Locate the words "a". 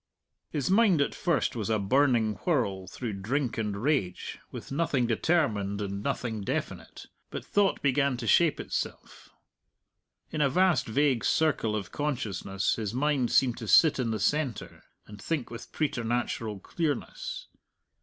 1.69-1.77, 10.41-10.49